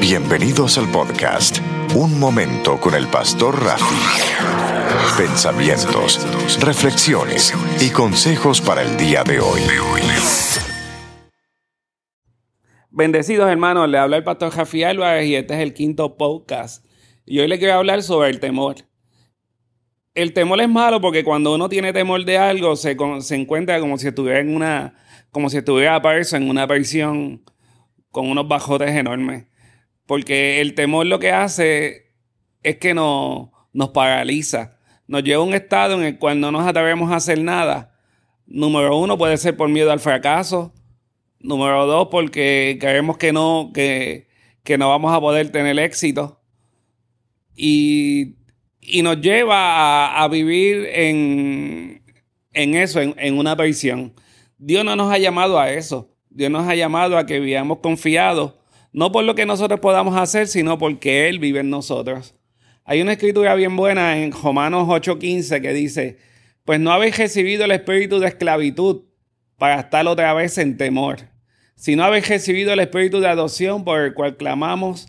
Bienvenidos 0.00 0.78
al 0.78 0.88
podcast 0.92 1.58
Un 1.96 2.20
Momento 2.20 2.78
con 2.78 2.94
el 2.94 3.08
Pastor 3.08 3.60
Rafi. 3.64 3.96
Pensamientos, 5.18 6.24
reflexiones 6.60 7.52
y 7.80 7.90
consejos 7.90 8.60
para 8.60 8.82
el 8.82 8.96
día 8.96 9.24
de 9.24 9.40
hoy. 9.40 9.60
Bendecidos 12.90 13.50
hermanos, 13.50 13.88
le 13.88 13.98
habla 13.98 14.18
el 14.18 14.24
Pastor 14.24 14.54
Rafi 14.54 14.84
Álvarez 14.84 15.26
y 15.26 15.34
este 15.34 15.54
es 15.54 15.60
el 15.60 15.74
quinto 15.74 16.16
podcast. 16.16 16.86
Y 17.26 17.40
hoy 17.40 17.48
le 17.48 17.58
quiero 17.58 17.74
hablar 17.74 18.02
sobre 18.04 18.30
el 18.30 18.38
temor. 18.38 18.76
El 20.14 20.32
temor 20.32 20.60
es 20.60 20.68
malo 20.68 21.00
porque 21.00 21.24
cuando 21.24 21.54
uno 21.54 21.68
tiene 21.68 21.92
temor 21.92 22.24
de 22.24 22.38
algo 22.38 22.76
se, 22.76 22.96
se 23.20 23.34
encuentra 23.34 23.80
como 23.80 23.98
si 23.98 24.06
estuviera 24.06 24.38
en 24.38 24.54
una, 24.54 24.94
como 25.32 25.50
si 25.50 25.58
estuviera 25.58 26.00
preso 26.00 26.36
en 26.36 26.48
una 26.48 26.68
prisión 26.68 27.42
con 28.12 28.30
unos 28.30 28.46
bajotes 28.46 28.90
enormes. 28.90 29.46
Porque 30.08 30.62
el 30.62 30.72
temor 30.72 31.04
lo 31.04 31.18
que 31.18 31.32
hace 31.32 32.14
es 32.62 32.78
que 32.78 32.94
nos, 32.94 33.50
nos 33.74 33.90
paraliza. 33.90 34.78
Nos 35.06 35.22
lleva 35.22 35.42
a 35.42 35.46
un 35.46 35.52
estado 35.52 35.96
en 35.96 36.02
el 36.02 36.18
cual 36.18 36.40
no 36.40 36.50
nos 36.50 36.66
atrevemos 36.66 37.12
a 37.12 37.16
hacer 37.16 37.38
nada. 37.42 37.94
Número 38.46 38.96
uno 38.96 39.18
puede 39.18 39.36
ser 39.36 39.54
por 39.54 39.68
miedo 39.68 39.92
al 39.92 40.00
fracaso. 40.00 40.72
Número 41.40 41.84
dos, 41.84 42.08
porque 42.10 42.78
creemos 42.80 43.18
que 43.18 43.34
no, 43.34 43.70
que, 43.74 44.28
que 44.64 44.78
no 44.78 44.88
vamos 44.88 45.14
a 45.14 45.20
poder 45.20 45.52
tener 45.52 45.78
éxito. 45.78 46.40
Y, 47.54 48.36
y 48.80 49.02
nos 49.02 49.20
lleva 49.20 50.22
a, 50.22 50.26
vivir 50.28 50.86
en, 50.90 52.02
en 52.54 52.74
eso, 52.76 53.02
en, 53.02 53.14
en 53.18 53.36
una 53.36 53.54
prisión. 53.56 54.14
Dios 54.56 54.86
no 54.86 54.96
nos 54.96 55.12
ha 55.12 55.18
llamado 55.18 55.58
a 55.60 55.70
eso. 55.70 56.16
Dios 56.30 56.50
nos 56.50 56.66
ha 56.66 56.74
llamado 56.74 57.18
a 57.18 57.26
que 57.26 57.40
vivamos 57.40 57.80
confiados 57.80 58.57
no 58.92 59.12
por 59.12 59.24
lo 59.24 59.34
que 59.34 59.46
nosotros 59.46 59.80
podamos 59.80 60.16
hacer, 60.16 60.48
sino 60.48 60.78
porque 60.78 61.28
Él 61.28 61.38
vive 61.38 61.60
en 61.60 61.70
nosotros. 61.70 62.34
Hay 62.84 63.02
una 63.02 63.12
escritura 63.12 63.54
bien 63.54 63.76
buena 63.76 64.18
en 64.18 64.32
Romanos 64.32 64.88
8:15 64.88 65.60
que 65.60 65.72
dice, 65.72 66.18
pues 66.64 66.80
no 66.80 66.90
habéis 66.90 67.18
recibido 67.18 67.64
el 67.64 67.70
espíritu 67.72 68.18
de 68.18 68.28
esclavitud 68.28 69.02
para 69.58 69.80
estar 69.80 70.06
otra 70.06 70.32
vez 70.32 70.56
en 70.58 70.76
temor, 70.76 71.18
sino 71.76 72.04
habéis 72.04 72.28
recibido 72.28 72.72
el 72.72 72.80
espíritu 72.80 73.20
de 73.20 73.28
adopción 73.28 73.84
por 73.84 74.00
el 74.00 74.14
cual 74.14 74.36
clamamos, 74.36 75.08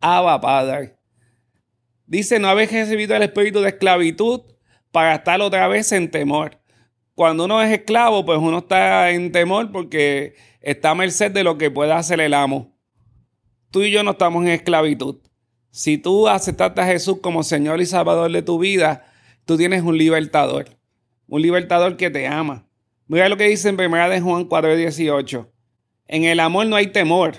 Abba 0.00 0.40
Padre. 0.40 0.96
Dice, 2.06 2.38
no 2.38 2.48
habéis 2.48 2.72
recibido 2.72 3.14
el 3.14 3.22
espíritu 3.22 3.60
de 3.60 3.68
esclavitud 3.68 4.40
para 4.90 5.14
estar 5.14 5.40
otra 5.40 5.68
vez 5.68 5.92
en 5.92 6.10
temor. 6.10 6.58
Cuando 7.14 7.44
uno 7.44 7.62
es 7.62 7.70
esclavo, 7.70 8.24
pues 8.24 8.38
uno 8.38 8.58
está 8.58 9.10
en 9.10 9.30
temor 9.30 9.70
porque 9.70 10.34
está 10.60 10.90
a 10.90 10.94
merced 10.94 11.30
de 11.30 11.44
lo 11.44 11.58
que 11.58 11.70
pueda 11.70 11.98
hacer 11.98 12.20
el 12.20 12.34
amo 12.34 12.79
tú 13.70 13.82
y 13.82 13.90
yo 13.90 14.02
no 14.02 14.12
estamos 14.12 14.42
en 14.44 14.50
esclavitud. 14.50 15.16
Si 15.70 15.98
tú 15.98 16.28
aceptaste 16.28 16.80
a 16.80 16.86
Jesús 16.86 17.18
como 17.20 17.42
Señor 17.42 17.80
y 17.80 17.86
Salvador 17.86 18.30
de 18.32 18.42
tu 18.42 18.58
vida, 18.58 19.06
tú 19.44 19.56
tienes 19.56 19.82
un 19.82 19.96
libertador. 19.96 20.66
Un 21.28 21.42
libertador 21.42 21.96
que 21.96 22.10
te 22.10 22.26
ama. 22.26 22.66
Mira 23.06 23.28
lo 23.28 23.36
que 23.36 23.44
dice 23.44 23.68
en 23.68 23.80
1 23.80 24.08
de 24.10 24.20
Juan 24.20 24.48
4:18. 24.48 25.48
En 26.06 26.24
el 26.24 26.40
amor 26.40 26.66
no 26.66 26.76
hay 26.76 26.88
temor, 26.88 27.36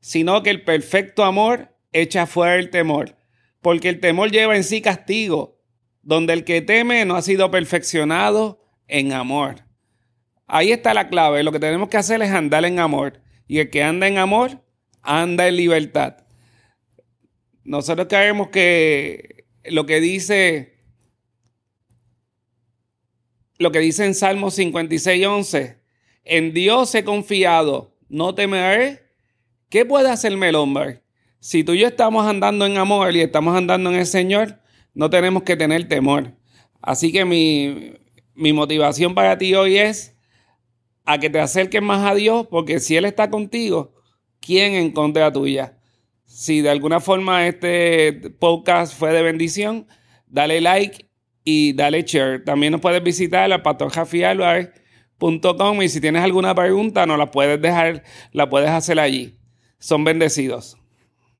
sino 0.00 0.42
que 0.42 0.50
el 0.50 0.62
perfecto 0.62 1.24
amor 1.24 1.74
echa 1.92 2.26
fuera 2.26 2.56
el 2.56 2.70
temor. 2.70 3.16
Porque 3.62 3.88
el 3.88 4.00
temor 4.00 4.30
lleva 4.30 4.56
en 4.56 4.64
sí 4.64 4.82
castigo, 4.82 5.58
donde 6.02 6.34
el 6.34 6.44
que 6.44 6.60
teme 6.60 7.04
no 7.04 7.16
ha 7.16 7.22
sido 7.22 7.50
perfeccionado 7.50 8.62
en 8.88 9.12
amor. 9.12 9.64
Ahí 10.46 10.72
está 10.72 10.94
la 10.94 11.08
clave. 11.08 11.42
Lo 11.42 11.52
que 11.52 11.60
tenemos 11.60 11.88
que 11.88 11.96
hacer 11.96 12.20
es 12.22 12.30
andar 12.30 12.64
en 12.64 12.78
amor. 12.78 13.20
Y 13.46 13.58
el 13.58 13.70
que 13.70 13.82
anda 13.82 14.06
en 14.06 14.18
amor 14.18 14.62
anda 15.02 15.48
en 15.48 15.56
libertad. 15.56 16.18
Nosotros 17.64 18.06
creemos 18.08 18.48
que 18.48 19.46
lo 19.64 19.86
que 19.86 20.00
dice 20.00 20.80
lo 23.60 23.70
que 23.72 23.80
dice 23.80 24.06
en 24.06 24.14
Salmo 24.14 24.50
56, 24.50 25.26
11, 25.26 25.76
en 26.24 26.54
Dios 26.54 26.94
he 26.94 27.04
confiado, 27.04 27.94
no 28.08 28.34
temeré. 28.34 29.02
¿Qué 29.68 29.84
puede 29.84 30.10
hacerme 30.10 30.48
el 30.48 30.54
hombre? 30.54 31.02
Si 31.40 31.62
tú 31.62 31.74
y 31.74 31.80
yo 31.80 31.88
estamos 31.88 32.26
andando 32.26 32.64
en 32.64 32.78
amor 32.78 33.14
y 33.14 33.20
estamos 33.20 33.54
andando 33.54 33.90
en 33.90 33.96
el 33.96 34.06
Señor, 34.06 34.58
no 34.94 35.10
tenemos 35.10 35.42
que 35.42 35.56
tener 35.56 35.86
temor. 35.88 36.32
Así 36.80 37.12
que 37.12 37.26
mi, 37.26 37.92
mi 38.34 38.54
motivación 38.54 39.14
para 39.14 39.36
ti 39.36 39.54
hoy 39.54 39.76
es 39.76 40.16
a 41.04 41.18
que 41.18 41.28
te 41.28 41.38
acerques 41.38 41.82
más 41.82 42.10
a 42.10 42.14
Dios, 42.14 42.46
porque 42.46 42.80
si 42.80 42.96
Él 42.96 43.04
está 43.04 43.28
contigo, 43.28 43.94
quién 44.40 44.74
en 44.74 44.90
contra 44.90 45.32
tuya. 45.32 45.78
Si 46.24 46.60
de 46.60 46.70
alguna 46.70 46.98
forma 47.00 47.46
este 47.46 48.30
podcast 48.38 48.98
fue 48.98 49.12
de 49.12 49.22
bendición, 49.22 49.86
dale 50.26 50.60
like 50.60 51.08
y 51.44 51.72
dale 51.74 52.02
share. 52.02 52.44
También 52.44 52.72
nos 52.72 52.80
puedes 52.80 53.00
visitar 53.02 53.52
a 53.52 53.62
pastorjafialvarez.com 53.62 55.82
y 55.82 55.88
si 55.88 56.00
tienes 56.00 56.22
alguna 56.22 56.54
pregunta, 56.54 57.06
nos 57.06 57.18
la 57.18 57.30
puedes 57.30 57.60
dejar, 57.60 58.02
la 58.32 58.48
puedes 58.48 58.70
hacer 58.70 58.98
allí. 58.98 59.36
Son 59.78 60.04
bendecidos. 60.04 60.79